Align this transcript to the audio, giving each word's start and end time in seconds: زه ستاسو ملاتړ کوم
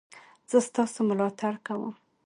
زه 0.49 0.57
ستاسو 0.69 0.99
ملاتړ 1.09 1.53
کوم 1.65 1.93